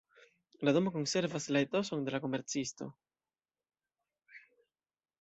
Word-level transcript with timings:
La 0.67 0.71
domo 0.77 0.93
konservas 0.95 1.47
la 1.57 1.61
etoson 1.67 2.09
de 2.09 2.15
la 2.17 2.21
komercisto. 2.25 2.91